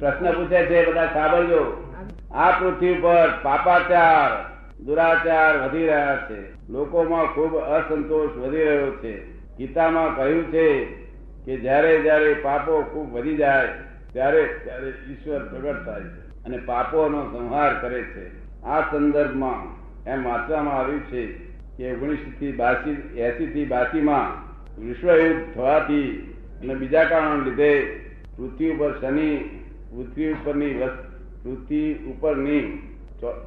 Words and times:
પ્રશ્ન 0.00 0.32
પૂછે 0.32 0.66
છે 0.66 0.86
બધા 0.86 1.06
સાંભળજો. 1.06 1.62
આ 2.32 2.50
પૃથ્વી 2.50 2.94
પર 2.94 3.28
પાપાચાર, 3.42 4.30
દુરાચાર 4.84 5.62
વધી 5.62 5.86
રહ્યા 5.86 6.16
છે. 6.30 6.40
લોકોમાં 6.72 7.26
ખૂબ 7.26 7.56
અસંતોષ 7.56 8.36
વધી 8.36 8.64
રહ્યો 8.64 8.90
છે. 8.90 9.14
ગીતામાં 9.56 10.16
કહ્યું 10.16 10.44
છે 10.44 10.84
કે 11.44 11.56
જ્યારે 11.56 11.98
જ્યારે 11.98 12.34
પાપો 12.34 12.82
ખૂબ 12.82 13.12
વધી 13.12 13.36
જાય, 13.36 13.68
ત્યારે 14.12 14.42
ત્યારે 14.64 14.88
ઈશ્વર 14.88 15.38
પ્રગટ 15.38 15.86
થાય 15.86 16.00
છે 16.00 16.44
અને 16.44 16.56
પાપોનો 16.56 17.22
સંહાર 17.22 17.80
કરે 17.80 18.02
છે. 18.02 18.24
આ 18.62 18.80
સંદર્ભમાં 18.80 19.58
એમ 20.10 20.24
વાંચવામાં 20.24 20.74
આવ્યું 20.74 21.00
છે 21.00 21.26
કે 21.76 21.92
ઓગણીસો 21.92 22.30
થી 22.40 22.52
બાસી 22.52 23.18
એસી 23.18 23.46
થી 23.46 23.64
બાસીમાં 23.64 24.50
વિશ્વયુદ્ધ 24.82 25.54
થવાથી 25.54 26.34
અને 26.62 26.74
બીજા 26.74 27.04
કારણો 27.04 27.36
લીધે 27.36 27.82
પૃથ્વી 28.36 28.70
ઉપર 28.70 28.92
શનિ 29.00 29.59
પૃથ્વી 29.90 30.32
ઉપરની 30.32 30.72
પૃથ્વી 31.44 31.94
ઉપરની 32.10 32.62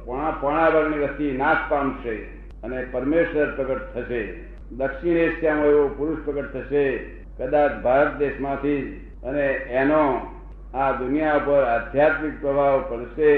પોણા 0.06 0.68
વસ્તી 0.68 1.30
નાશ 1.32 1.62
પામશે 1.68 2.14
અને 2.62 2.78
પરમેશ્વર 2.92 3.48
પ્રગટ 3.50 3.84
થશે. 3.94 4.22
દક્ષિણ 4.72 5.16
એશિયામાં 5.18 5.66
એવો 5.66 5.88
પુરુષ 5.88 6.24
પ્રગટ 6.24 6.52
થશે, 6.52 6.84
કદાચ 7.38 7.72
ભારત 7.82 8.16
દેશમાંથી 8.18 8.80
અને 9.24 9.46
એનો 9.80 10.04
આ 10.74 10.92
દુનિયા 10.92 11.34
ઉપર 11.34 11.62
આધ્યાત્મિક 11.64 12.40
પ્રભાવ 12.40 12.80
પડશે. 12.88 13.32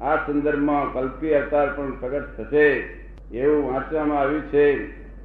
આ 0.00 0.16
સંદર્ભમાં 0.16 0.92
કલ્પી 0.92 1.34
અવતાર 1.34 1.68
પણ 1.68 1.90
પ્રગટ 2.00 2.26
થશે. 2.36 2.66
એવું 3.32 3.72
વાંચવામાં 3.72 4.20
આવ્યું 4.20 4.42
છે. 4.42 4.66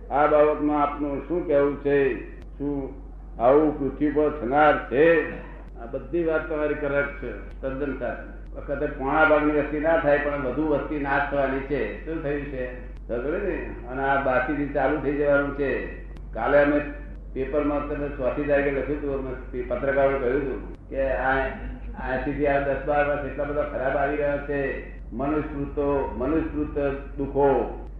આ 0.09 0.27
બાબતમાં 0.27 0.81
આપનું 0.83 1.21
શું 1.27 1.47
કહેવું 1.47 1.75
છે? 1.81 1.99
શું 2.57 2.93
આવું 3.39 3.69
પૃથ્વી 3.79 4.11
પર 4.11 4.29
થનાર 4.41 4.75
છે? 4.91 5.05
આ 5.81 5.85
બધી 5.85 6.23
વાત 6.23 6.49
તમારી 6.49 6.73
કરેક્ટ 6.73 7.23
છે 7.23 7.61
તદ્દન 7.61 7.97
સાચી 7.99 8.57
વખતે 8.57 8.85
પોણા 8.85 9.25
ભાગની 9.25 9.51
વસ્તી 9.51 9.79
ના 9.79 9.97
થાય 9.97 10.17
પણ 10.17 10.43
વધુ 10.43 10.67
વસ્તી 10.67 10.99
નાશ 10.99 11.31
થવાની 11.31 11.59
છે. 11.59 12.05
શું 12.05 12.23
થયું 12.23 12.41
છે? 12.41 12.95
ને? 13.47 13.87
અને 13.87 14.03
આ 14.03 14.21
બાકીથી 14.21 14.73
ચાલુ 14.73 14.97
થઈ 14.97 15.13
જવાનું 15.13 15.57
છે. 15.57 16.01
કાલે 16.33 16.63
અમે 16.63 16.79
પેપરમાં 17.33 17.89
તમે 17.89 18.07
ચોથી 18.07 18.43
તારીખે 18.43 18.71
લખ્યું 18.71 18.99
હતું 18.99 19.69
પત્રકારો 19.69 20.19
કહ્યું 20.19 20.41
હતું 20.41 20.89
કે 20.89 21.11
આ 21.11 21.47
સીધી 22.25 22.47
આ 22.47 22.59
દસ 22.59 22.85
બાર 22.85 23.09
વર્ષ 23.09 23.25
એટલા 23.25 23.43
બધા 23.43 23.63
ખરાબ 23.63 23.97
આવી 23.97 24.15
રહ્યા 24.15 24.37
છે. 24.37 24.89
મનુષ્યકૃતો 25.13 26.15
મનુષ્યકૃત 26.17 26.79
દુઃખો 27.17 27.49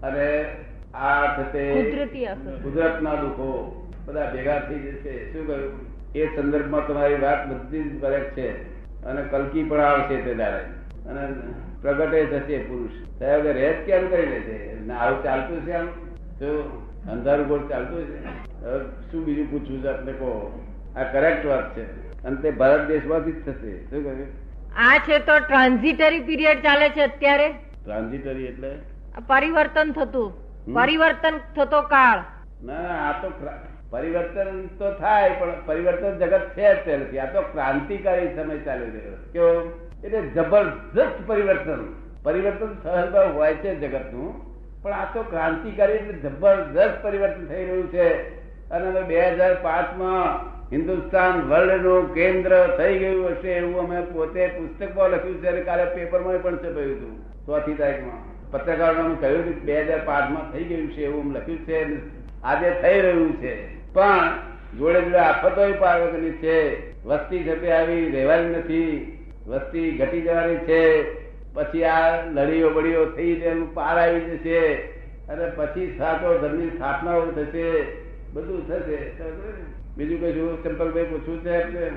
અને 0.04 0.46
આ 0.94 1.36
થશે 1.38 1.84
કુદરતી. 1.84 2.26
કુદરતના 2.64 3.16
દુઃખો 3.16 3.82
બધા 4.06 4.32
ભેગા 4.36 4.60
થઈ 4.60 4.80
જશે. 4.80 5.34
શું 5.34 5.48
કહ્યું? 5.48 5.85
એ 6.16 6.36
સંદર્ભમાં 6.36 6.88
તમારી 6.88 7.16
વાત 7.16 7.48
બધી 7.48 7.84
જ 7.84 8.02
કરેક્ટ 8.02 8.38
છે. 8.38 8.50
અને 9.04 9.22
કલકી 9.22 9.64
પણ 9.64 9.80
આવશે 9.80 10.22
તે 10.22 10.34
દાડે. 10.34 10.64
અને 11.10 11.34
પ્રગટે 11.82 12.26
થશે 12.26 12.58
પુરુષ. 12.58 13.20
થયા 13.20 13.38
વગર 13.38 13.54
રેત 13.54 13.86
કેમ 13.86 14.08
કરી 14.10 14.26
લે 14.26 14.40
છે? 14.40 14.80
ને 14.80 14.94
આવું 14.94 15.24
ચાલતું 15.24 15.66
છે 15.66 15.72
આમ? 15.72 15.86
તો 16.40 16.48
અંધારું 17.12 17.48
ગોળ 17.48 17.68
ચાલતું 17.68 18.06
છે? 18.06 18.24
શું 19.12 19.26
બીજું 19.26 19.52
પૂછવું 19.52 19.84
છે 19.84 19.88
આપને 19.88 20.12
કહો? 20.12 20.64
આ 20.96 21.04
કરેક્ટ 21.04 21.46
વાત 21.46 21.78
છે. 21.78 21.84
અને 22.24 22.36
તે 22.36 22.52
ભારત 22.52 22.88
દેશમાંથી 22.88 23.32
જ 23.32 23.46
થશે. 23.46 23.78
શું 23.90 24.04
કહ્યું 24.04 24.28
આ 24.76 24.98
છે 24.98 25.20
તો 25.20 25.40
ટ્રાન્ઝિટરી 25.40 26.20
પીરિયડ 26.20 26.58
ચાલે 26.58 26.90
છે 26.90 27.02
અત્યારે? 27.02 27.50
ટ્રાન્ઝિટરી 27.84 28.46
એટલે? 28.46 28.72
પરિવર્તન 29.28 29.92
થતું. 29.92 30.34
પરિવર્તન 30.74 31.40
થતો 31.56 31.82
કાળ. 31.82 32.20
ના 32.64 32.74
આ 33.10 33.12
તો 33.22 33.30
પરિવર્તન 33.92 34.68
તો 34.68 34.92
થાય, 34.92 35.30
પણ 35.30 35.54
પરિવર્તન 35.66 36.18
જગત 36.18 36.42
છે 36.58 37.12
જ 37.12 37.18
આ 37.18 37.26
તો 37.26 37.42
ક્રાંતિકારી 37.42 38.28
સમય 38.36 38.58
ચાલી 38.58 38.86
રહ્યો 38.86 39.18
કેવો? 39.34 39.80
એટલે 40.04 40.22
જબરજસ્ત 40.22 41.28
પરિવર્તન. 41.28 41.84
પરિવર્તન 42.24 42.72
સહજ 42.84 43.16
હોય 43.36 43.54
છે 43.54 43.76
જગતનું, 43.76 44.34
પણ 44.82 44.92
આ 44.92 45.06
તો 45.14 45.22
ક્રાંતિકારી 45.22 45.94
એટલે 45.94 46.14
જબરજસ્ત 46.14 47.04
પરિવર્તન 47.04 47.46
થઈ 47.46 47.66
રહ્યું 47.66 47.88
છે. 47.92 48.10
અને 48.70 48.88
અમે 48.88 49.02
બે 49.02 49.30
હજાર 49.30 49.54
પાંચમાં 49.62 50.56
હિન્દુસ્તાન 50.72 51.42
વર્લ્ડનું 51.42 52.14
કેન્દ્ર 52.14 52.78
થઈ 52.78 53.00
ગયું 53.00 53.26
હશે 53.30 53.50
એવું 53.50 53.80
અમે 53.80 54.02
પોતે 54.02 54.48
પુસ્તકમાં 54.48 55.10
લખ્યું 55.10 55.42
છે 55.42 55.48
અને 55.48 55.62
કાલે 55.62 55.86
પેપરમાં 55.86 56.42
પણ 56.42 56.56
છપાયું 56.56 56.96
હતું. 56.98 57.46
ચોથી 57.46 57.74
તારીખમાં. 57.74 58.22
પત્રકારોને 58.52 59.16
કહ્યું 59.16 59.44
કે 59.44 59.52
બે 59.52 59.84
હજાર 59.84 60.00
પાંચમાં 60.06 60.52
થઈ 60.52 60.64
ગયું 60.64 60.88
છે 60.88 61.06
એવું 61.06 61.34
લખ્યું 61.34 61.58
છે 61.58 61.84
આજે 62.46 62.70
થઈ 62.70 63.02
રહ્યું 63.02 63.42
છે. 63.42 63.76
પણ 63.94 64.32
જોડે 64.78 65.02
જોડે 65.02 65.18
આફતો 65.18 65.74
પાર્વતીની 65.74 66.32
છે 66.32 66.58
વસ્તી 67.06 67.44
છે 67.44 67.72
આવી 67.72 68.10
રહેવાની 68.10 68.50
નથી. 68.50 69.18
વસ્તી 69.48 69.92
ઘટી 69.92 70.22
જવાની 70.22 70.56
છે. 70.56 71.14
પછી 71.54 71.84
આ 71.84 72.26
લડીઓ 72.26 72.70
બળીઓ 72.70 73.06
થઈ 73.06 73.36
તેનું 73.36 73.74
પાર 73.74 73.98
આવી 73.98 74.20
જશે. 74.20 74.76
અને 75.30 75.46
પછી 75.56 75.98
સાચો 75.98 76.38
ધર્મની 76.38 76.70
સ્થાપનાઓ 76.70 77.26
થશે. 77.26 77.72
બધું 78.34 78.68
થશે. 78.68 78.98
બીજું 79.98 80.22
કશું 80.22 80.64
ચંપલભાઈ 80.64 81.04
પૂછવું 81.04 81.44
છે 81.44 81.64
આપને? 81.64 81.92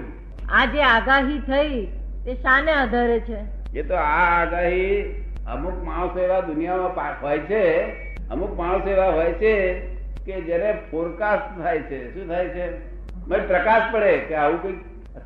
આ 0.52 0.64
જે 0.64 0.82
આગાહી 0.82 1.38
થઈ 1.38 1.86
તે 2.24 2.34
શાને 2.34 2.72
આધારે 2.72 3.20
છે? 3.20 3.38
એ 3.78 3.82
તો 3.82 3.94
આ 3.94 4.42
આગાહી 4.42 5.14
અમુક 5.46 5.84
માણસો 5.84 6.20
એવા 6.20 6.40
દુનિયામાં 6.40 7.22
હોય 7.22 7.38
છે. 7.38 7.82
અમુક 8.30 8.58
માણસો 8.58 8.90
એવા 8.90 9.06
હોય 9.06 9.32
છે 9.32 9.97
કે 10.28 10.40
જેને 10.40 10.78
ફોરકાસ્ટ 10.90 11.62
થાય 11.62 11.78
છે. 11.78 12.14
શું 12.14 12.28
થાય 12.28 12.48
છે? 12.48 12.78
ભાઈ 13.28 13.40
પ્રકાશ 13.40 13.94
પડે 13.94 14.18
કે 14.18 14.34
આવું 14.34 14.62
કઈ 14.62 14.72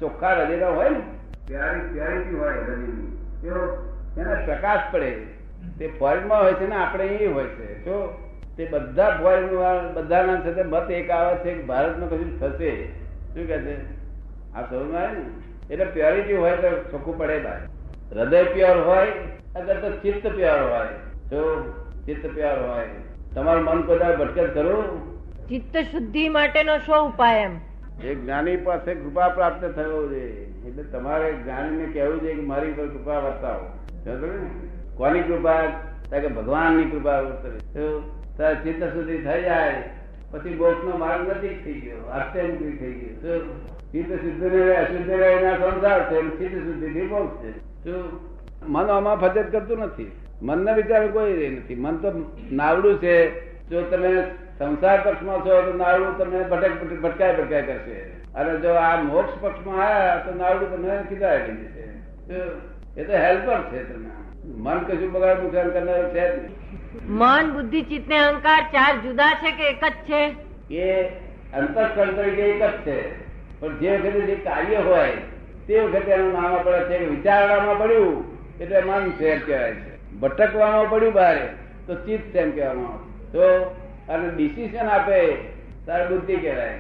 ચોખ્ખા 0.01 0.29
હૃદયના 0.29 0.69
હોય 0.69 0.89
ને? 0.89 1.01
પ્યારી 1.47 1.81
પ્યારીથી 1.81 2.35
હોય 2.35 2.53
હૃદયની 2.53 3.19
એને 4.21 4.35
પ્રકાશ 4.45 4.81
પડે. 4.91 5.11
તે 5.79 5.93
ફોરેનમાં 5.99 6.43
હોય 6.43 6.55
છે 6.55 6.69
ને 6.69 6.77
આપણે 6.77 7.09
અહીં 7.09 7.35
હોય 7.35 7.45
છે. 7.45 7.85
જો 7.85 8.23
તે 8.57 8.65
બધા 8.65 9.11
ફોરેન 9.11 9.95
બધાના 9.95 10.41
સાથે 10.41 10.63
મત 10.63 10.91
એક 10.91 11.11
આવે 11.11 11.37
છે 11.37 11.55
કે 11.55 11.63
ભારતમાં 11.63 12.11
કશું 12.11 12.41
થશે. 12.41 12.87
શું 13.35 13.47
કહે 13.47 13.59
છે? 13.59 13.83
આ 14.55 14.63
સમજમાં 14.63 15.03
આવે 15.03 15.13
ને. 15.13 15.75
એટલે 15.75 15.85
પ્યોરિટી 15.85 16.37
હોય 16.37 16.57
તો 16.57 16.83
ચોખ્ખું 16.91 17.19
પડે 17.19 17.39
બહાર. 17.39 17.61
હૃદય 18.19 18.45
પ્યોર 18.45 18.79
હોય 18.79 19.07
અગર 19.57 19.81
તો 19.81 19.91
ચિત્ત 19.91 20.27
પ્યોર 20.27 20.63
હોય. 20.63 20.87
જો 21.31 21.73
ચિત્ત 22.07 22.35
પ્યોર 22.35 22.59
હોય 22.69 22.85
તમારું 23.35 23.65
મન 23.65 23.83
કોઈ 23.83 23.99
દાડો 23.99 24.25
ભટકત 24.25 24.55
કરું 24.55 25.13
ચિત્ત 25.49 25.77
શુદ્ધિ 25.77 26.29
માટેનો 26.29 26.79
શું 26.79 26.97
ઉપાય 26.97 27.43
એમ? 27.43 27.59
એક 28.05 28.23
જ્ઞાની 28.23 28.57
પાસે 28.57 28.95
કૃપા 28.95 29.29
પ્રાપ્ત 29.29 29.65
થયો 29.65 30.09
છે 30.09 30.45
એટલે 30.69 30.83
તમારે 30.83 31.33
જ્ઞાનીને 31.33 31.85
કહેવું 31.85 32.21
છે 32.21 32.35
કે 32.35 32.43
મારી 32.43 32.73
પર 32.73 32.87
કૃપા 32.87 33.19
વર્તાવો. 33.19 33.67
ને? 34.07 34.51
કોની 34.95 35.23
કૃપા? 35.23 35.61
કે 36.21 36.29
ભગવાનની 36.29 36.85
કૃપા 36.85 37.21
વર્તે 37.21 37.79
તારે 38.37 38.55
ચિત્ત 38.55 38.85
શુદ્ધિ 38.85 39.19
થઈ 39.19 39.43
જાય 39.43 39.91
પછી 40.31 40.55
બોક્ષ 40.55 40.85
નો 40.85 40.97
માર્ગ 40.97 41.29
નજીક 41.29 41.65
થઈ 41.65 41.73
ગયો 41.73 42.07
અત્યંતિક 42.07 42.81
થઈ 42.81 42.93
ગયો 42.93 43.39
ચિત્ત 43.93 44.13
શુદ્ધિ 44.13 44.57
ને 44.57 44.77
અશુદ્ધ 44.77 45.11
રહે 45.11 45.57
સંસાર 45.57 46.13
છે 46.13 46.39
ચિત્ત 46.39 46.59
શુદ્ધિ 46.59 46.87
થી 46.87 47.07
બોક્ષ 47.07 47.45
છે. 47.45 47.59
શું? 47.85 48.21
મન 48.67 48.87
આમાં 48.87 49.17
ફજત 49.17 49.53
કરતું 49.53 49.79
નથી. 49.79 50.13
મનના 50.43 50.73
વિચાર 50.73 51.09
કોઈ 51.09 51.49
નથી. 51.49 51.75
મન 51.75 51.97
તો 51.97 52.37
નાવડું 52.53 52.99
છે. 53.03 53.53
જો 53.69 53.83
તમે 53.83 54.23
સંસાર 54.59 55.01
પક્ષમાં 55.01 55.41
છો 55.41 55.63
તો 55.63 55.79
નાવડું 55.79 56.19
તમને 56.19 56.43
ભટક 56.43 56.83
ભટક- 56.83 57.01
ભટકાય 57.01 57.37
ભટકાય 57.37 57.63
કરશે. 57.63 57.95
અને 58.35 58.59
જો 58.59 58.69
આ 58.69 59.03
મોક્ષ 59.03 59.33
પક્ષમાં 59.41 59.87
આવ્યા 59.87 60.17
તો 60.17 60.35
નાવડું 60.35 60.77
તમને 60.77 61.03
કીધા 61.09 61.37
કરી 61.37 61.57
જશે 61.57 61.81
એ 63.01 63.05
તો 63.05 63.13
હેલ્પર 63.13 63.61
છે 63.73 63.93
તમે. 63.93 64.09
મન 64.45 64.79
કશું 64.79 65.13
બગાડ 65.13 65.43
નુકસાન 65.43 65.71
કરનાર 65.71 66.11
છે 66.11 66.37
જ 66.37 66.43
નહીં. 66.43 66.57
મન 67.09 67.53
બુદ્ધિ 67.53 67.83
ચિત્ત 67.83 68.09
ને 68.09 68.19
અહંકાર 68.19 68.61
ચાર 68.61 68.97
જુદા 68.97 69.33
છે 69.33 69.51
કે 69.51 69.71
એક 69.71 69.85
જ 69.85 69.93
છે? 69.93 70.35
એ 70.75 71.09
અંતસ્કરણ 71.57 72.15
તરીકે 72.15 72.43
એક 72.43 72.63
જ 72.63 72.73
છે. 72.73 73.23
પણ 73.61 73.77
જે 73.77 73.97
વખતે 73.97 74.21
જે 74.21 74.35
કાર્ય 74.35 74.77
હોય 74.77 75.13
તે 75.67 75.81
વખતે 75.81 76.13
એનું 76.13 76.33
નામ 76.33 76.47
આપણે 76.47 76.79
છે 76.79 77.11
વિચારણામાં 77.11 77.79
પડ્યું. 77.79 78.25
એટલે 78.61 78.83
મન 78.83 79.11
છે 79.11 79.39
કહેવાય 79.39 79.73
છે 79.73 79.92
ભટકવામાં 80.21 80.91
પડ્યું 80.91 81.13
બહાર 81.13 81.37
તો 81.87 81.95
ચિત્ત 81.95 82.33
તેમ 82.33 82.51
કહેવામાં 82.51 82.99
તો 83.33 83.43
અને 84.09 84.31
ડિસિઝન 84.37 84.87
આપે 84.87 85.37
તારે 85.87 86.07
બુદ્ધિ 86.07 86.37
કહેવાય. 86.37 86.79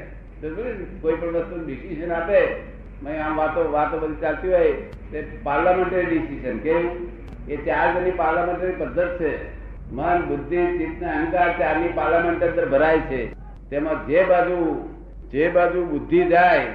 કોઈ 1.01 1.15
પણ 1.15 1.33
વસ્તુ 1.33 1.67
ડિસિઝન 1.67 2.13
આપે 2.13 2.73
આમ 3.19 3.37
વાતો 3.37 3.73
વાતો 3.73 3.99
બધી 3.99 4.15
ચાલતી 4.15 4.53
હોય, 4.53 4.73
તે 5.13 5.23
પાર્લામેન્ટરી 5.43 6.05
ડિસિઝન 6.07 6.59
કેવું? 6.59 7.09
એ 7.49 7.57
ચાર 7.57 7.95
જણની 7.95 8.11
પાર્લામેન્ટરી 8.11 8.73
પદ્ધત 8.73 9.21
છે. 9.21 9.63
મન, 9.93 10.21
બુદ્ધિ, 10.21 10.79
ચિત્ત 10.79 11.05
અહંકાર 11.05 11.59
ચારની 11.59 11.89
પાર્લામેન્ટ 11.89 12.43
અંદર 12.45 12.69
ભરાય 12.69 12.99
છે. 12.99 13.33
તેમાં 13.71 14.07
જે 14.07 14.25
બાજુ 14.25 14.89
જે 15.31 15.49
બાજુ 15.49 15.87
બુદ્ધિ 15.87 16.25
જાય, 16.25 16.67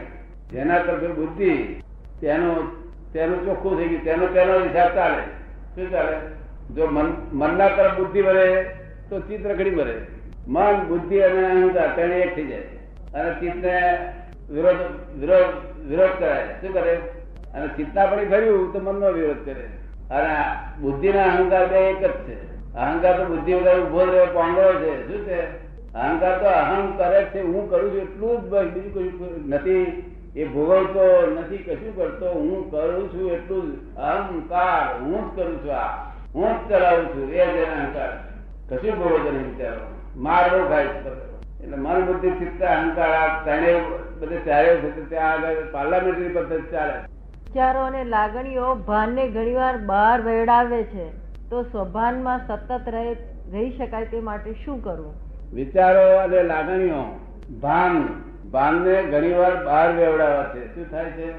જેના 0.52 0.80
તરફ 0.80 1.12
બુદ્ધિ, 1.12 1.82
તેનું 2.22 2.88
તેનું 3.14 3.46
ચોખ્ખું 3.46 3.78
થઈ 3.78 3.88
ગયું. 3.88 4.04
તેનો 4.04 4.28
તેનો 4.28 4.60
હિસાબ 4.60 4.96
ચાલે. 4.96 5.22
શું 5.76 5.92
ચાલે? 5.92 6.18
જો 6.76 6.88
મન 6.88 7.14
મનના 7.34 7.68
તરફ 7.68 7.98
બુદ્ધિ 7.98 8.22
વળે, 8.22 8.64
તો 9.10 9.20
ચિત્ત 9.20 9.46
રખડી 9.46 9.72
મરે 9.72 10.02
મન, 10.48 10.76
બુદ્ધિ 10.88 11.20
અને 11.20 11.62
અહંકાર 11.62 11.96
તેને 11.96 12.16
એક 12.16 12.36
થઈ 12.36 12.46
જાય. 12.46 12.60
અને 13.14 13.34
ચિત્તને 13.34 14.14
વિરોધ 14.50 14.76
વિરોધ 15.20 15.80
વિરોધ 15.88 16.10
કરાય. 16.20 16.44
શું 16.62 16.74
કરે? 16.74 16.96
અને 17.54 17.68
ચિત્તાપણી 17.68 18.26
ફર્યું, 18.26 18.74
તો 18.74 18.80
મનનો 18.80 19.12
વિરોધ 19.12 19.38
કરે. 19.46 19.70
અને 20.12 20.36
બુદ્ધિ 20.82 21.14
ના 21.14 21.24
અહંકાર 21.24 21.68
બે 21.68 21.76
એક 21.76 22.06
જ 22.06 22.10
છે. 22.10 22.58
અહંકાર 22.74 23.18
તો 23.18 23.26
બુદ્ધિ 23.26 23.54
વગર 23.54 23.80
ઊભો 23.80 24.06
રહ્યો, 24.06 24.26
પાંગળો 24.26 24.74
છે. 24.74 25.08
શું 25.08 25.26
છે? 25.26 25.42
અહંકાર 25.94 26.40
તો 26.40 26.46
અહમ 26.46 26.98
કરે 26.98 27.24
છે, 27.24 27.42
હું 27.42 27.70
કરું 27.70 27.92
છું 27.92 28.02
એટલું 28.02 28.42
જ 28.42 28.74
બીજું 28.74 28.94
કશું 28.94 29.50
નથી. 29.50 30.04
એ 30.36 30.46
ભોગવતો 30.46 31.36
નથી, 31.40 31.58
કશું 31.58 31.96
કરતો. 31.96 32.32
હું 32.34 32.72
કરું 32.72 33.14
છું 33.14 33.32
એટલું 33.32 33.76
જ. 33.76 33.96
અહંકાર, 33.96 35.02
હું 35.02 35.34
જ 35.34 35.38
કરું 35.38 35.64
છું 35.64 35.76
આ. 35.76 36.17
હું 36.38 36.50
જ 36.54 36.70
ચલાવું 36.70 37.06
છું 37.06 37.30
એ 37.34 37.46
જ 37.46 37.66
અહંકાર 37.66 38.10
કશું 38.70 38.98
ભોગવતો 38.98 39.32
નહીં 39.32 39.46
વિચારો. 39.46 39.86
મારો 40.16 40.70
ભાઈ 40.70 40.90
એટલે 41.62 41.78
મન 41.78 42.06
બુદ્ધિ 42.06 42.32
ચિત્ત 42.32 42.64
અહંકાર 42.64 43.10
આ 43.10 43.44
ત્રણે 43.44 43.82
બધે 44.20 44.38
ચારે 44.38 44.76
છે 44.76 45.10
ત્યાં 45.10 45.32
આગળ 45.32 45.56
પાર્લામેન્ટરી 45.72 46.28
પદ્ધતિ 46.28 46.72
ચાલે 46.72 46.94
વિચારો 47.48 47.80
અને 47.80 48.04
લાગણીઓ 48.04 48.76
ભાનને 48.76 49.28
ઘણીવાર 49.28 49.78
બહાર 49.78 50.22
વેડાવે 50.22 50.84
છે. 50.84 51.08
તો 51.50 51.64
સ્વભાનમાં 51.64 52.48
સતત 52.48 52.90
રહે 52.90 53.14
રહી 53.52 53.72
શકાય 53.78 54.06
તે 54.06 54.20
માટે 54.20 54.54
શું 54.54 54.84
કરવું? 54.84 55.14
વિચારો 55.54 56.06
અને 56.18 56.44
લાગણીઓ 56.44 57.20
ભાન 57.62 58.08
ભાનને 58.52 59.04
ઘણી 59.04 59.34
વાર 59.34 59.64
બહાર 59.64 59.92
વેવડાવે 59.92 60.60
છે. 60.60 60.76
શું 60.76 60.92
થાય 60.92 61.06
છે? 61.06 61.30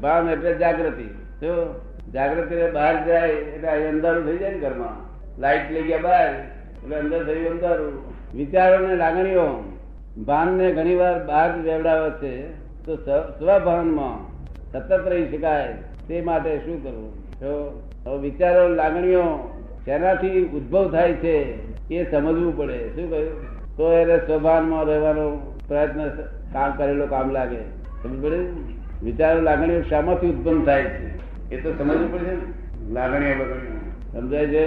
ભાન 0.00 0.28
એટલે 0.28 0.54
જાગૃતિ. 0.54 1.04
શું? 1.40 1.95
જાગૃતિ 2.14 2.56
બહાર 2.72 3.06
જાય 3.06 3.28
એટલે 3.28 3.68
અંધારું 3.68 4.26
થઈ 4.26 4.36
જાય 4.38 4.50
ને 4.50 4.58
ઘરમાં. 4.58 4.94
લાઈટ 5.40 5.72
લઈ 5.72 5.82
ગયા 5.82 5.98
બહાર, 5.98 6.28
એટલે 6.28 6.96
અંદર 6.96 7.24
થયું 7.24 7.50
અંધારું. 7.50 7.92
વિચારો 8.34 8.86
ને 8.86 8.96
લાગણીઓ. 8.96 9.46
ભાન 10.26 10.48
ને 10.48 10.72
ઘણી 10.72 10.94
વાર 10.94 11.24
બહાર 11.24 11.56
વેવડાવે 11.58 12.10
છે, 12.10 12.34
તો 12.84 12.96
સ્વભાન 12.96 13.38
સ્વભાનમાં 13.38 14.14
સતત 14.72 15.08
રહી 15.08 15.26
શકાય. 15.28 15.72
તે 16.08 16.20
માટે 16.20 16.58
શું 16.58 16.82
કરવું? 16.82 17.10
જો 17.40 18.18
વિચારો 18.22 18.68
લાગણીઓ 18.68 19.24
શેનાથી 19.84 20.44
ઉદ્ભવ 20.44 20.92
થાય 20.92 21.12
છે 21.12 21.36
એ 21.94 22.10
સમજવું 22.10 22.56
પડે. 22.56 22.78
શું 22.88 23.10
કહ્યું? 23.10 23.42
તો 23.76 23.92
એને 23.92 24.16
સ્વભાનમાં 24.18 24.84
રહેવાનો 24.84 25.56
પ્રયત્ન 25.68 26.08
કામ 26.52 26.72
કરેલો 26.72 27.06
કામ 27.06 27.30
લાગે. 27.30 27.60
સમજ 28.02 28.22
પડે? 28.22 28.38
વિચારો 29.02 29.40
લાગણીઓ 29.40 29.82
શામાંથી 29.82 30.30
ઉત્પન્ન 30.30 30.64
થાય 30.64 30.82
છે. 30.82 31.16
એ 31.50 31.56
તો 31.56 31.72
સમજવું 31.72 32.12
પડશે 32.12 32.32
ને 32.34 33.34
બગણીઓ 33.40 33.48
સમજાય 34.12 34.46
છે? 34.46 34.64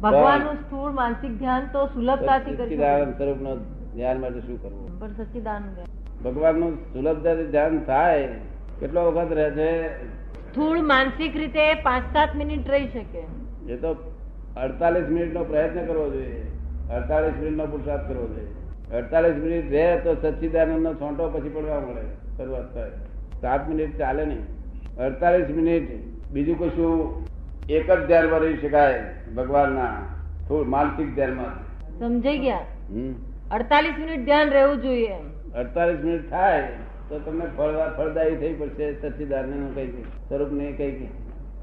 ભગવાનનું 0.00 0.56
સ્થૂળ 0.62 0.92
માનસિક 0.92 1.34
ધ્યાન 1.38 1.68
તો 1.72 1.84
સુલભતાથી 1.86 2.56
કરી 2.56 2.78
સ્વરૂપનો 2.78 3.52
ધ્યાન 3.94 4.20
માટે 4.20 4.40
શું 4.40 4.58
કરવું? 4.62 4.88
પણ 5.00 5.12
સચ્ચિદાનંદ 5.18 5.76
ભગવાનનું 6.24 6.72
સુલભતાથી 6.92 7.46
ધ્યાન 7.50 7.78
થાય 7.78 8.28
કેટલો 8.80 9.04
વખત 9.10 9.32
રહે 9.32 9.50
છે? 9.50 9.70
સ્થૂળ 10.48 10.82
માનસિક 10.82 11.36
રીતે 11.36 11.62
પાંચ 11.82 12.10
સાત 12.12 12.34
મિનિટ 12.34 12.68
રહી 12.68 12.88
શકે. 12.88 13.22
એ 13.68 13.76
તો 13.76 13.94
અડતાલીસ 14.56 15.08
મિનિટનો 15.08 15.44
પ્રયત્ન 15.44 15.86
કરવો 15.86 16.08
જોઈએ. 16.08 16.42
અડતાલીસ 16.90 17.38
મિનિટનો 17.38 17.66
પુરુષાર્થ 17.66 18.08
કરવો 18.08 18.26
જોઈએ. 18.26 18.50
અડતાલીસ 18.98 19.36
મિનિટ 19.36 19.72
રહે 19.72 19.86
તો 20.00 20.14
સચ્ચિદાનંદનો 20.14 20.94
છોંટો 20.94 21.28
પછી 21.28 21.48
પડવા 21.48 21.80
મળે 21.80 22.04
શરૂઆત 22.36 22.68
થાય. 22.74 22.90
સાત 23.40 23.68
મિનિટ 23.68 23.98
ચાલે 23.98 24.24
નહીં. 24.24 24.44
અડતાલીસ 25.06 25.56
મિનિટ 25.62 25.88
બીજું 26.30 26.58
કશું 26.58 27.24
એક 27.68 27.90
જ 27.90 28.06
ધ્યાનમાં 28.06 28.40
રહી 28.40 28.56
શકાય 28.56 29.04
ભગવાનના. 29.36 30.02
થોડું 30.48 30.68
માનસિક 30.68 31.14
ધ્યાનમાં. 31.14 31.66
સમજાઈ 31.98 32.38
ગયા? 32.38 32.58
અડતાલીસ 33.50 33.94
મિનિટ 33.98 34.24
ધ્યાન 34.24 34.50
રહેવું 34.50 34.82
જોઈએ 34.82 35.08
અડતાલીસ 35.54 35.98
મિનિટ 35.98 36.30
થાય 36.30 36.68
તો 37.08 37.18
તમને 37.18 37.44
ફળ- 37.58 37.96
ફળદાયી 37.96 38.36
થઈ 38.36 38.54
પડશે 38.54 39.00
સચ્ચિદાનંદ 39.00 39.74
કઈ 39.74 39.86
સ્વરૂપ 40.02 40.52
ને 40.52 40.72
કઈ 40.72 40.90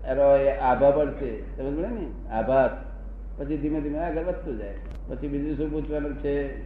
એનો 0.08 0.22
આભા 0.62 0.92
પડશે 0.92 1.42
સમજ 1.42 1.80
ને? 1.80 2.30
આભા. 2.32 2.84
પછી 3.38 3.58
ધીમે 3.58 3.82
ધીમે 3.82 4.00
આગળ 4.00 4.24
વધતું 4.24 4.58
જાય. 4.58 4.74
પછી 5.08 5.28
બીજું 5.28 5.58
શું 5.58 5.72
પૂછવાનું 5.72 6.18
છે? 6.18 6.58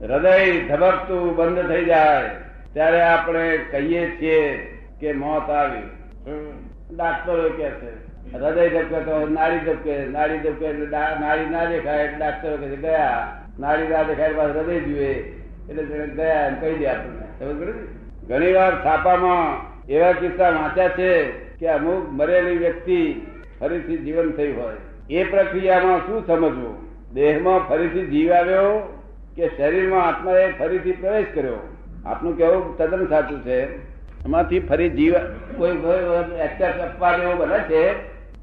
હૃદય 0.00 0.68
ધબકતું 0.68 1.36
બંધ 1.36 1.68
થઈ 1.68 1.84
જાય. 1.84 2.30
ત્યારે 2.72 3.02
આપણે 3.02 3.58
કહીએ 3.58 4.16
છીએ 4.20 4.58
કે 5.00 5.12
મોત 5.12 5.50
આવ્યું. 5.50 6.71
ડાક્ટરો 6.96 7.48
કે 7.48 7.70
છે. 7.70 8.12
હૃદય 8.32 8.68
ધબકે 8.68 9.00
તો 9.00 9.28
નાડી 9.28 9.58
ધબકે 9.58 10.06
નાડી 10.06 10.38
ધબકે 10.38 10.66
એટલે 10.66 10.86
નાડી 11.20 11.50
ના 11.50 11.64
દેખાય 11.64 12.04
એટલે 12.04 12.18
ડાક્ટરો 12.18 12.56
કે 12.56 12.76
ગયા. 12.76 13.36
નાડી 13.60 13.88
ના 13.88 14.02
દેખાય 14.02 14.28
એટલે 14.28 14.42
હૃદય 14.42 14.80
જુએ 14.80 15.14
એટલે 15.70 15.84
તેને 15.84 16.06
ગયા 16.06 16.46
એમ 16.46 16.54
કહી 16.54 16.74
દે 16.74 16.86
આપણને. 16.86 17.54
પડી? 17.54 17.88
ઘણી 18.28 18.52
વાર 18.52 18.84
છાપામાં 18.84 19.72
એવા 19.86 20.12
કિસ્સા 20.12 20.50
વાંચ્યા 20.50 20.88
છે 20.88 21.22
કે 21.30 21.68
અમુક 21.68 22.12
મરેલી 22.12 22.56
વ્યક્તિ 22.56 23.26
ફરીથી 23.60 23.96
જીવન 23.96 24.30
થઈ 24.30 24.52
હોય. 24.52 24.74
એ 25.10 25.24
પ્રક્રિયામાં 25.24 25.98
શું 25.98 26.26
સમજવું? 26.26 26.74
દેહમાં 27.14 27.68
ફરીથી 27.68 28.06
જીવ 28.06 28.32
આવ્યો 28.32 28.98
કે 29.36 29.48
શરીરમાં 29.48 30.08
આત્માએ 30.08 30.52
ફરીથી 30.52 30.92
પ્રવેશ 30.92 31.26
કર્યો? 31.34 31.76
આપનું 32.06 32.36
કેવું 32.36 32.78
તદ્દન 32.78 33.06
સાચું 33.06 33.44
છે. 33.44 33.91
એમાંથી 34.24 34.60
ફરી 34.60 34.90
જીવ 34.90 35.14
કોઈ 35.56 35.70
અપવાદ 36.80 37.20
એવો 37.20 37.36
બને 37.36 37.58
છે 37.58 37.92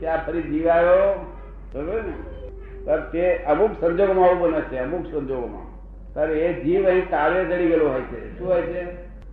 કે 0.00 0.06
આ 0.06 0.26
ફરી 0.26 0.42
જીવ 0.42 0.68
આવ્યો, 0.68 1.34
બરોબર 1.74 2.02
ને? 2.02 3.10
તે 3.12 3.36
અમુક 3.36 3.80
સંજોગોમાં 3.80 4.24
આવું 4.24 4.40
બને 4.40 4.60
છે, 4.60 4.76
અમુક 4.76 5.06
સંજોગોમાં. 5.06 5.66
સર 6.14 6.30
એ 6.30 6.52
જીવ 6.52 6.86
અહીં 6.86 7.10
તાળવે 7.10 7.44
ચડી 7.44 7.66
ગયેલો 7.66 7.88
હોય 7.88 8.00
છે. 8.00 8.38
શું 8.38 8.48
હોય 8.48 8.62
છે? 8.62 8.82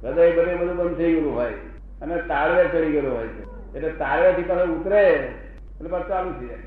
હૃદય 0.03 0.31
બધે 0.31 0.55
બધું 0.55 0.77
બંધ 0.77 0.97
થઈ 0.97 1.13
ગયેલું 1.13 1.35
હોય. 1.35 1.51
અને 2.01 2.15
તાળવે 2.17 2.63
ચડી 2.63 2.91
ગયેલો 2.91 3.11
હોય 3.15 3.27
છે. 3.27 3.43
એટલે 3.77 3.89
તાળવેથી 3.89 4.41
પાછો 4.41 4.71
ઉતરે, 4.71 5.07
એટલે 5.07 5.89
પાછું 5.89 6.07
ચાલુ 6.07 6.31
થઈ 6.31 6.47
જાય. 6.47 6.57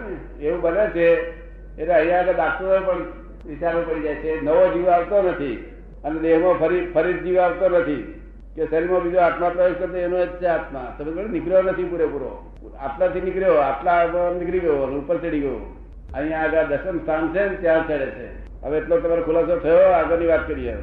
ને? 0.00 0.44
એવું 0.44 0.60
બને 0.60 0.90
છે. 0.90 1.16
એટલે 1.80 1.94
અહીંયા 1.94 2.20
આગળ 2.20 2.34
ડાક્ટરો 2.34 2.80
પણ 2.80 3.23
વિચારો 3.46 3.82
પડી 3.82 4.00
જાય 4.00 4.14
છે, 4.14 4.40
નવો 4.40 4.74
જીવ 4.74 4.88
આવતો 4.88 5.22
નથી 5.22 5.70
અને 6.04 6.20
દેહમાં 6.20 6.58
ફરી 6.58 6.86
ફરી 6.86 7.12
જીવ 7.12 7.38
આવતો 7.38 7.68
નથી. 7.68 8.20
કે 8.56 8.66
શરીરમાં 8.66 9.02
બીજો 9.02 9.18
આત્મા 9.18 9.48
પ્રવેશ 9.48 9.74
કરતો 9.74 9.96
એનો 9.96 10.26
જ 10.26 10.28
છે 10.28 10.46
આત્મા. 10.46 10.96
તમે 10.98 11.12
કહો 11.12 11.28
નીકળ્યો 11.28 11.62
નથી 11.62 11.84
પૂરેપૂરો. 11.84 12.52
આટલાથી 12.80 13.20
નીકળ્યો, 13.20 13.54
આટલા 13.54 14.04
નીકળી 14.38 14.60
ગયો 14.60 14.72
ઉપર 14.72 15.16
ચડી 15.16 15.40
ગયો. 15.40 15.76
અહીંયા 16.14 16.38
આગળ 16.38 16.64
દસમ 16.64 16.98
સ્થાન 16.98 17.28
છે 17.28 17.48
ને, 17.48 17.56
ત્યાં 17.56 17.88
ચડે 17.88 18.06
છે. 18.06 18.44
હવે 18.62 18.78
એટલો 18.78 18.98
તમારો 19.00 19.22
ખુલાસો 19.22 19.56
થયો, 19.56 19.78
આગળની 19.78 20.26
વાત 20.26 20.48
કરીએ 20.48 20.76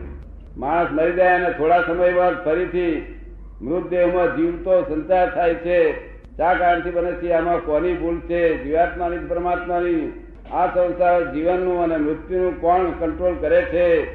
માણસ 0.58 0.88
મરી 0.92 1.12
જાય 1.12 1.36
અને 1.36 1.50
થોડા 1.50 1.82
સમય 1.82 2.14
બાદ 2.14 2.46
ફરીથી 2.46 3.16
મૃતદેહમાં 3.62 4.36
જીવતો 4.36 4.82
સંચાર 4.82 5.36
થાય 5.36 5.54
છે. 5.54 6.12
શા 6.38 6.54
કારણથી 6.54 6.92
બને 6.92 7.12
છે? 7.12 7.32
આમાં 7.32 7.58
કોની 7.58 7.94
ભૂલ 7.94 8.20
છે? 8.20 8.64
જીવાત્માની 8.64 9.18
પરમાત્માની? 9.18 10.26
આ 10.52 10.68
સંસાર 10.68 11.34
જીવનનું 11.34 11.84
અને 11.84 11.98
મૃત્યુનું 11.98 12.62
કોણ 12.62 12.92
કંટ્રોલ 12.92 13.36
કરે 13.36 13.62
છે? 13.62 14.06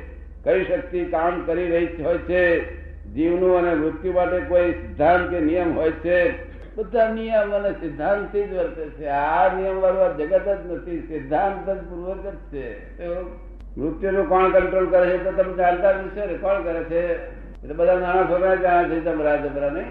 કઈ 0.45 0.65
શક્તિ 0.65 1.05
કામ 1.05 1.43
કરી 1.47 1.67
રહી 1.67 1.87
હોય 1.87 2.19
છે? 2.19 2.77
જીવનું 3.07 3.59
અને 3.59 3.75
મૃત્યુ 3.75 4.13
માટે 4.13 4.41
કોઈ 4.41 4.73
સિદ્ધાંત 4.73 5.31
કે 5.31 5.41
નિયમ 5.41 5.75
હોય 5.75 5.91
છે? 5.91 6.47
બધા 6.77 7.13
નિયમ 7.13 7.55
અને 7.55 7.73
સિદ્ધાંતથી 7.73 8.43
જ 8.43 8.53
વર્તે 8.53 8.85
છે. 8.85 9.07
આ 9.07 9.57
નિયમ 9.57 9.81
વાળું 9.81 10.17
જગત 10.17 10.49
જ 10.49 10.73
નથી, 10.73 11.01
સિદ્ધાંત 11.01 11.71
જ 11.71 11.79
પૂર્વક 11.79 12.27
જ 12.27 12.37
છે. 12.53 13.07
મૃત્યુનું 13.79 14.29
કોણ 14.29 14.51
કંટ્રોલ 14.51 14.87
કરે 14.91 15.19
છે 15.19 15.25
તો 15.25 15.43
તમે 15.43 15.55
જાણતા 15.55 15.93
જ 15.93 15.95
છે 15.95 16.27
ને, 16.27 16.35
કોણ 16.35 16.63
કરે 16.63 16.85
છે? 16.85 17.17
એટલે 17.27 17.75
બધા 17.75 17.99
નાના 17.99 18.23
છોકરા 18.23 18.55
જાણે 18.55 18.89
છે 18.89 19.01
જમરા 19.01 19.37
જમરા 19.37 19.71
ને 19.71 19.85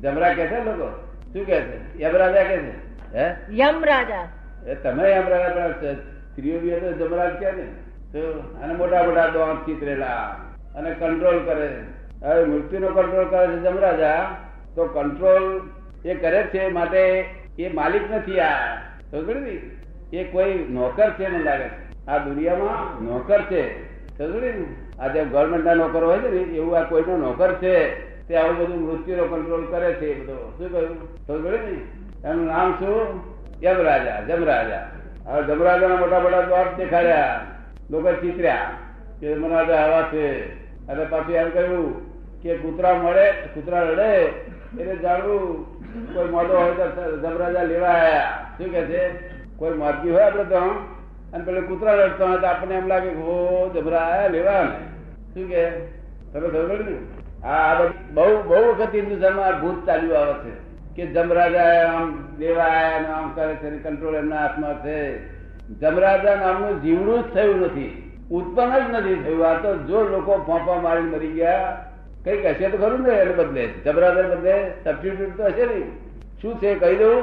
જમરા 0.00 0.34
કે 0.34 0.46
છે 0.46 0.64
લોકો? 0.64 0.88
શું 1.32 1.46
કે 1.46 1.60
છે? 1.60 2.02
યમરાજા 2.02 2.42
કે 2.42 2.56
છે? 2.56 2.72
હે? 3.16 3.34
યમ 3.50 3.84
રાજા 3.84 4.28
એ 4.66 4.74
તમે 4.74 5.20
પણ 5.20 5.72
છે. 5.72 5.94
સ્ત્રીઓ 5.94 6.58
બી 6.58 6.70
તો 6.70 6.92
જમરાજ 6.92 7.32
ક્યાં 7.32 7.54
ને. 7.54 7.62
તો 8.12 8.32
અને 8.62 8.74
મોટા 8.74 9.02
મોટા 9.02 9.26
દોંત 9.26 9.66
ચિતરેલા 9.66 10.36
અને 10.74 10.90
કંટ્રોલ 10.90 11.44
કરે. 11.44 11.84
હવે 12.22 12.44
મૃત્યુનો 12.44 12.86
કંટ્રોલ 12.88 13.24
કરે 13.24 13.46
છે 13.46 13.60
જમરાજા, 13.60 14.36
તો 14.74 14.84
કંટ્રોલ 14.84 15.60
એ 16.04 16.14
કરે 16.14 16.42
છે 16.42 16.68
માટે 16.68 17.24
એ 17.58 17.72
માલિક 17.72 18.10
નથી 18.10 18.40
આ. 18.40 18.76
સમજ્યો 19.10 19.40
ને? 19.40 19.60
એ 20.16 20.24
કોઈ 20.24 20.66
નોકર 20.70 21.10
છે 21.10 21.28
મને 21.28 21.44
લાગે 21.44 21.64
આ 22.08 22.18
દુનિયામાં 22.18 23.04
નોકર 23.04 23.42
છે. 23.42 23.84
સમજ્યો 24.18 24.40
ને? 24.40 24.64
આ 24.98 25.08
જેમ 25.08 25.30
ગવર્મેન્ટના 25.30 25.74
નોકર 25.74 26.04
હોય 26.04 26.18
છે 26.18 26.30
ને, 26.30 26.36
એવું 26.36 26.78
આ 26.78 26.82
કોઈનો 26.82 27.16
નોકર 27.16 27.52
છે. 27.54 27.88
તે 28.28 28.36
આવું 28.36 28.58
બધું 28.58 28.88
મૃત્યુનો 28.88 29.24
કંટ્રોલ 29.24 29.66
કરે 29.66 29.92
છે 29.92 30.06
એ 30.06 30.20
બધો. 30.20 30.54
શું 30.58 30.72
કહ્યું? 30.72 31.26
સમજ્યો 31.26 31.50
ને? 31.50 31.80
એનું 32.28 32.46
નામ 32.46 32.72
શું? 32.72 33.31
યમરાજા 33.64 34.20
જમરાજા. 34.20 34.88
હવે 35.26 35.42
જમરાજાના 35.42 35.96
મોટા 35.96 36.20
મોટા 36.20 36.40
દ્વાર 36.40 36.74
દેખાડ્યા. 36.76 37.40
લોકો 37.90 38.12
ચીતર્યા 38.12 38.70
કે 39.20 39.34
જમરાજા 39.34 39.76
આવા 39.76 40.02
છે. 40.02 40.54
અને 40.86 41.04
પાછું 41.04 41.34
એમ 41.34 41.50
કહ્યું 41.50 42.12
કે 42.42 42.56
કૂતરા 42.56 42.94
મળે, 42.94 43.30
કૂતરા 43.30 43.80
રડે 43.80 44.14
એટલે 44.80 44.96
જાણવું 44.96 45.64
કોઈ 46.14 46.28
મોટો 46.28 46.58
હોય 46.58 46.70
તો 46.70 47.16
જમરાજા 47.16 47.62
લેવા 47.62 47.88
આવ્યા 47.88 48.54
શું 48.58 48.70
કે 48.70 48.82
છે? 48.82 49.28
કોઈ 49.56 49.70
મારતી 49.70 50.10
હોય 50.10 50.22
આપડે 50.22 50.44
તો 50.44 50.84
અને 51.32 51.44
પેલો 51.44 51.60
કૂતરા 51.60 51.94
રડતો 51.94 52.26
હોય 52.26 52.38
તો 52.38 52.46
આપણને 52.46 52.74
એમ 52.74 52.86
લાગે 52.86 53.08
કે 53.08 53.16
હો 53.16 53.70
જબરા 53.74 53.98
આયા 53.98 54.26
લેવા 54.26 54.62
ને 54.62 54.76
શું 55.34 55.48
કે? 55.48 55.70
તમે 56.32 56.48
ખબર 56.48 56.84
ને? 56.84 57.46
આ 57.46 57.74
બહુ 58.14 58.42
બહુ 58.42 58.74
વખત 58.74 58.94
હિન્દુ 58.94 59.40
આ 59.40 59.50
ભૂત 59.50 59.86
ચાલ્યું 59.86 60.18
આવે 60.18 60.32
છે. 60.32 60.71
કે 60.96 61.06
જમરાજા 61.06 61.64
આમ 61.92 62.36
દેવાય 62.38 63.04
આમ 63.04 63.30
કરે 63.34 63.54
છે 63.54 63.70
કંટ્રોલ 63.78 64.14
એમના 64.14 64.36
હાથમાં 64.36 64.84
છે. 64.84 64.98
જમરાજા 65.80 66.34
નામનું 66.34 66.82
જીવડું 66.82 67.22
જ 67.22 67.34
થયું 67.34 67.60
નથી. 67.60 67.90
ઉત્પન્ન 68.30 68.78
જ 68.78 68.94
નથી 68.94 69.14
થયું. 69.14 69.46
આ 69.46 69.54
તો 69.54 69.76
જો 69.76 70.02
લોકો 70.02 70.36
ફોંફા 70.46 70.80
મારી 70.80 71.02
મરી 71.02 71.28
ગયા, 71.28 71.86
કંઈક 72.24 72.46
હશે 72.46 72.68
તો 72.68 72.78
ખરું 72.78 73.00
ને 73.00 73.10
એને 73.10 73.32
બદલે. 73.32 73.68
જબરાદર 73.84 74.36
બદલે 74.36 74.70
સબસ્ટિટ્યુટ 74.84 75.36
તો 75.36 75.44
હશે 75.44 75.66
નહીં. 75.66 75.84
શું 76.42 76.58
છે 76.58 76.74
કહી 76.74 76.96
દઉં? 76.96 77.22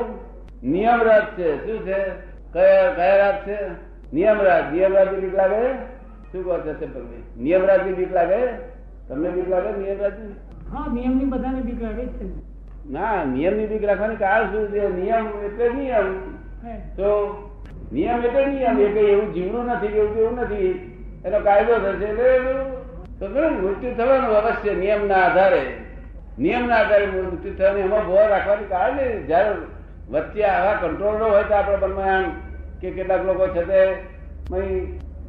નિયમ 0.63 1.01
રાજ 1.01 1.23
છે. 1.39 1.49
શું 1.65 1.85
છે? 1.85 1.99
કયા 2.53 2.93
કયા 2.93 3.17
રાજ 3.17 3.35
છે? 3.47 3.57
નિયમ 4.13 4.41
રાજ 4.41 4.73
નિયમ 4.73 4.93
રાજ 4.93 5.09
બીક 5.09 5.35
લાગે? 5.35 5.73
શું 6.31 6.43
કહો 6.45 6.57
છો 6.57 6.73
ચંપકભાઈ 6.73 7.23
નિયમરાજની 7.37 7.93
બીક 7.93 8.13
લાગે? 8.13 8.47
તમને 9.09 9.29
બીક 9.29 9.49
લાગે? 9.49 9.71
નિયમ 9.77 10.01
રાજ 10.01 10.13
હા, 10.73 10.93
નિયમની 10.93 11.25
બધાને 11.25 11.61
બીક 11.61 11.81
લાગે 11.81 12.05
છે. 12.05 12.49
ને. 12.85 13.25
નિયમની 13.25 13.67
બીક 13.67 13.83
રાખવાની 13.83 14.15
કારણ 14.15 14.51
શું 14.51 14.71
છે 14.71 14.87
નિયમ 14.87 15.27
એટલે 15.45 15.69
નિયમ. 15.69 16.07
તો 16.95 17.09
નિયમ 17.91 18.25
એટલે 18.25 18.45
નિયમ 18.45 18.79
એ 18.79 18.87
કઈ 18.87 19.11
એવું 19.11 19.33
જીવડું 19.33 19.65
નથી 19.65 19.87
કે 19.87 19.99
એવું 19.99 20.39
નથી. 20.39 20.95
એનો 21.25 21.39
કાયદો 21.39 21.79
થશે 21.79 22.05
એટલે 22.05 22.53
તો 23.19 23.25
મૃત્યુ 23.27 23.93
થવાનું 23.93 24.37
અવશ્ય 24.37 24.73
નિયમના 24.73 25.15
આધારે. 25.15 25.63
નિયમના 26.39 26.75
આધારે 26.75 27.05
મૃત્યુ 27.05 27.53
થવાનું 27.53 27.79
એમાં 27.79 28.05
ભો 28.05 28.27
રાખવાની 28.29 28.65
કારણ 28.65 28.97
જ્યારે 28.97 29.21
જયારે 29.21 29.55
વચ્ચે 30.09 30.43
આવા 30.43 30.73
કંટ્રોલ 30.73 31.17
ન 31.17 31.21
હોય 31.21 31.43
તો 31.43 31.53
આપણા 31.53 31.87
મનમાં 31.87 32.23
કે 32.81 32.91
કેટલાક 32.91 33.25
લોકો 33.25 33.47
છે 33.47 33.63
તે 33.63 33.81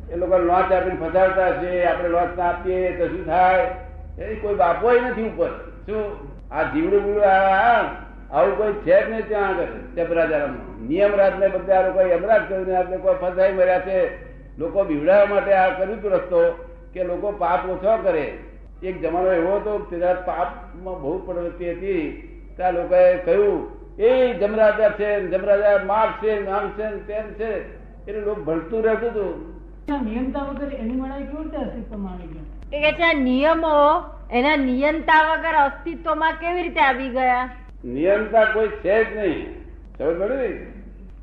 એ 0.09 0.17
લોકો 0.17 0.39
લોચ 0.39 0.73
આપીને 0.73 0.97
ફસાડતા 1.01 1.51
છે 1.53 1.85
આપણે 1.85 2.09
લોચ 2.09 2.39
ના 2.39 2.45
આપીએ 2.45 2.93
તો 2.99 3.09
શું 3.09 3.27
થાય? 3.27 3.75
એ 4.19 4.35
કોઈ 4.35 4.55
બાપો 4.55 4.93
નથી 4.93 5.23
ઉપર. 5.23 5.70
શું? 5.87 6.31
આ 6.55 6.63
જીવડું 6.63 7.05
બીવડું 7.05 7.25
આ- 7.25 7.81
આ 7.81 7.85
આવું 8.33 8.59
કોઈ 8.59 8.73
છે 8.73 9.07
જ 9.07 9.11
નહીં 9.11 9.29
ત્યાં 9.29 9.49
આગળ 9.49 9.65
ચપરાજારામાં. 9.65 10.87
નિયમ 10.87 11.15
રાજ 11.15 11.33
ને 11.41 11.49
બધે 11.49 11.73
આ 11.73 11.87
લોકો 11.87 12.01
યમરાજ 12.01 12.41
કર્યું 12.49 12.79
આપણે 12.79 12.97
કોઈ 12.97 13.15
ફસાઈ 13.15 13.53
મર્યા 13.53 13.81
છે. 13.81 14.31
લોકો 14.59 14.85
બીવડાવવા 14.85 15.27
માટે 15.27 15.53
આ 15.53 15.79
કર્યું 15.79 15.99
હતું 15.99 16.11
રસ્તો 16.11 16.69
કે 16.93 17.05
લોકો 17.05 17.31
પાપ 17.33 17.69
ઓછો 17.69 18.03
કરે. 18.03 18.39
એક 18.83 19.01
જમાનો 19.01 19.33
એવો 19.33 19.57
હતો 19.57 19.79
ત્યારે 19.79 20.21
પાપમાં 20.21 21.01
બહુ 21.01 21.19
પ્રવૃત્તિ 21.19 21.71
હતી. 21.71 22.27
ત્યાં 22.57 22.75
લોકોએ 22.75 23.17
કહ્યું 23.17 23.71
એ 23.99 24.35
જમરાજા 24.35 24.89
છે 24.89 25.27
જમરાજા 25.27 25.81
માપ 25.87 26.09
છે 26.23 26.51
નામ 26.51 26.69
છે 26.69 27.07
તેમ 27.07 27.33
છે. 27.33 27.81
એટલે 28.07 28.21
લોકો 28.21 28.43
ભણતું 28.43 28.85
રહેતું 28.85 29.09
હતું. 29.09 29.61
નિયમતા 30.05 30.43
વગર 30.43 30.73
એની 30.73 30.93
મળાઈ 30.93 31.23
કેવી 31.23 31.43
રીતે 31.43 31.57
અસ્તિત્વમાં 31.57 32.13
આવી 32.13 32.27
ગયા 32.27 32.91
કે 32.91 33.21
નિયમો 33.21 34.01
એના 34.33 34.57
નિયંતા 34.57 35.23
વગર 35.23 35.55
અસ્તિત્વમાં 35.55 36.33
કેવી 36.33 36.63
રીતે 36.63 36.81
આવી 36.81 37.09
ગયા? 37.09 37.49
નિયંતા 37.85 38.45
કોઈ 38.45 38.69
છે 38.69 39.05
જ 39.05 39.17
નહીં. 39.17 39.65
સમજ 39.99 40.19
પડી? 40.21 40.73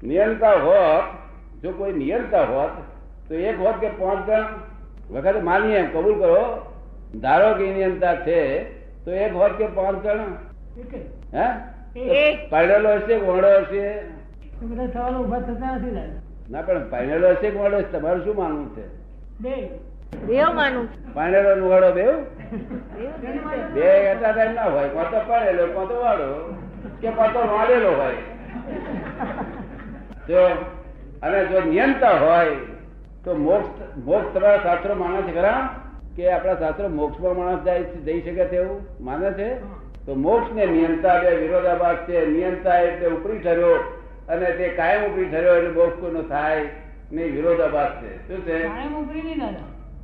નિયંતા 0.04 0.52
હોત 0.52 1.04
જો 1.64 1.72
કોઈ 1.72 1.94
નિયંતા 1.94 2.44
હોત 2.44 2.70
તો 3.28 3.36
એક 3.36 3.60
હોત 3.60 3.76
કે 3.80 3.88
પાંચ 3.88 4.30
જણ. 4.30 4.46
વખતે 5.12 5.40
માનીએ 5.40 5.84
કબૂલ 5.84 6.20
કરો 6.20 6.42
ધારો 7.20 7.54
કે 7.54 7.74
નિયંતા 7.74 8.16
છે 8.16 8.64
તો 9.06 9.12
એક 9.12 9.34
હોત 9.36 9.52
કે 9.52 9.68
પાંચ 9.68 10.04
જણ. 10.04 10.32
હે? 11.34 11.48
પડેલો 12.50 12.94
હશે 12.94 13.16
વણો 13.16 13.52
હશે? 13.60 14.02
ના 16.52 16.62
પણ 16.62 16.90
પાડેલો 16.90 17.30
હશે 17.30 17.50
કે 17.50 17.82
તમારું 17.98 18.24
શું 18.24 18.36
માનવું 18.36 18.76
છે? 18.76 18.86
બે 20.12 20.18
દેવ 20.26 20.54
માનું. 20.54 21.14
પાડેલો 21.14 21.56
ને 21.56 21.92
બેવ? 21.92 22.16
બે 23.74 23.82
એટલા 23.82 24.32
ટાઈમ 24.32 24.54
ના 24.54 24.64
હોય. 24.64 24.88
કોણ 24.90 25.04
પડેલો 25.04 25.68
પાડેલો 25.74 26.02
વાળો. 26.02 26.56
કે 27.02 27.12
કોણ 27.12 27.48
વાળેલો 27.48 27.92
હોય. 27.92 28.16
જો 30.28 30.48
અને 31.24 31.46
જો 31.46 31.62
નિયંતા 31.62 32.10
હોય 32.10 32.56
તો 33.24 33.36
મોક્ષ 33.36 33.98
મોક્ષ 33.98 34.38
તમારા 34.38 34.58
શાસ્ત્રો 34.58 34.96
માને 34.96 35.22
છે 35.22 35.34
ખરા? 35.36 35.70
કે 36.16 36.32
આપણા 36.32 36.56
શાસ્ત્રો 36.56 36.90
મોક્ષમાં 36.90 37.36
માણસ 37.36 37.64
જાય 37.64 37.84
જઈ 37.84 38.22
શકે 38.22 38.46
તેવું 38.46 38.82
માને 39.02 39.32
છે? 39.32 39.56
તો 40.06 40.16
મોક્ષ 40.16 40.54
ને 40.54 40.66
નિયંતા 40.66 41.20
બે 41.20 41.36
વિરોધાભાસ 41.36 41.96
છે. 41.96 42.26
નિયંતા 42.26 42.80
એટલે 42.80 43.08
ઉપરી 43.08 43.40
ઠર્યો 43.40 43.76
અને 44.30 44.46
તે 44.46 44.68
કાયમ 44.70 45.12
ઉપરી 45.12 45.26
ઠર્યો 45.26 45.56
એટલે 45.56 45.70
મોક્ષ 45.70 46.00
કોઈનો 46.00 46.22
થાય 46.22 46.66
નહીં 47.12 47.34
વિરોધાભાસ 47.34 47.92
છે. 48.04 48.28
શું 48.28 48.46
છે? 48.46 48.58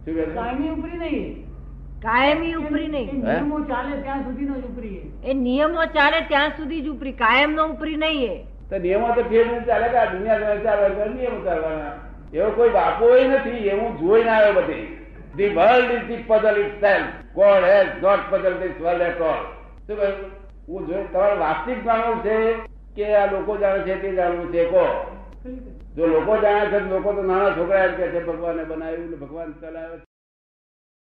કાયમ 0.07 0.79
ઉપરી 0.79 0.97
નહીં. 0.97 1.43
કાયમી 2.01 2.53
ઉપરી 2.53 2.87
નહીં. 2.87 3.13
નિયમો 3.13 3.59
ચાલે 3.59 4.01
ત્યાં 4.01 4.21
સુધીનો 4.21 4.53
જ 4.53 4.63
ઉપરી 4.63 4.95
એ. 4.95 5.29
એ 5.29 5.33
નિયમો 5.33 5.85
ચાલે 5.85 6.21
ત્યાં 6.21 6.49
સુધી 6.49 6.81
જ 6.81 6.89
ઉપરી. 6.89 7.11
કાયમ 7.11 7.51
નો 7.51 7.67
ઉપરી 7.67 7.95
નહીં 7.95 8.43
તો 8.69 8.77
નિયમો 8.77 9.07
તો 9.15 9.23
ફેર 9.23 9.63
ચાલે 9.67 9.87
કે 9.87 9.97
આ 9.97 10.05
દુનિયા 10.05 10.55
ચાલે 10.55 11.13
નિયમો 11.13 11.45
ચાલવાના. 11.45 11.93
એવો 12.33 12.51
કોઈ 12.51 12.69
બાપો 12.69 13.05
નથી 13.15 13.49
એવું 13.49 13.97
જોઈને 13.99 14.29
આવ્યો 14.29 14.53
બધી. 14.53 14.97
The 15.37 15.49
world 15.49 15.91
is 15.91 16.07
the 16.07 16.23
puzzle 16.27 16.57
itself 16.81 17.07
God 17.35 17.63
has 17.63 17.87
not 18.01 18.19
puzzle 18.29 18.53
this 18.53 18.81
world 18.81 19.01
at 19.01 19.21
all 19.21 19.41
શું 19.87 19.97
કહ્યું? 19.97 20.31
હું 20.67 20.87
જોઈ 20.87 21.03
તમારે 21.13 21.37
વાસ્તવિક 21.37 21.83
જાણવું 21.85 22.23
છે 22.23 22.53
કે 22.95 23.15
આ 23.15 23.31
લોકો 23.31 23.57
જાણે 23.57 23.83
છે 23.83 23.95
તે 24.01 24.15
જાણવું 24.15 24.51
છે? 24.51 24.65
કહો? 24.65 24.85
જો 25.95 26.07
લોકો 26.07 26.37
જાણે 26.37 26.69
છે 26.69 26.79
લોકો 26.79 27.13
તો 27.13 27.21
નાના 27.21 27.55
છોકરા 27.55 27.85
એમ 27.85 27.95
કે 27.95 28.11
છે, 28.11 28.19
ભગવાને 28.19 28.63
બનાવ્યું 28.63 29.09
ને 29.09 29.15
ભગવાન 29.15 29.53
ચલાવે 29.53 29.97